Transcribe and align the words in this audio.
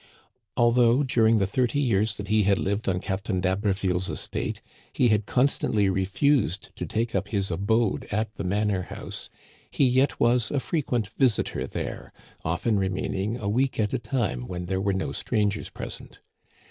Although, 0.57 1.03
during 1.03 1.37
the 1.37 1.45
thirty 1.45 1.79
years 1.79 2.17
that 2.17 2.27
he 2.27 2.41
had 2.41 2.57
lived 2.57 2.89
on 2.89 2.99
Captain 2.99 3.39
d'Haberville's 3.39 4.09
estate, 4.09 4.59
he 4.91 5.09
had 5.09 5.27
constantly 5.27 5.91
refused 5.91 6.75
to 6.77 6.87
take 6.87 7.13
up 7.13 7.27
his 7.27 7.51
abode 7.51 8.05
at 8.11 8.33
the 8.33 8.43
manor 8.43 8.81
house, 8.81 9.29
he 9.69 9.85
yet 9.85 10.19
was 10.19 10.49
a 10.49 10.59
frequent 10.59 11.09
visitor 11.19 11.67
there, 11.67 12.11
often 12.43 12.79
remaining 12.79 13.39
a 13.39 13.47
week 13.47 13.79
at 13.79 13.93
a 13.93 13.99
time 13.99 14.47
when 14.47 14.65
there 14.65 14.81
were 14.81 14.93
no 14.95 15.11
strangers 15.11 15.69
present. 15.69 16.19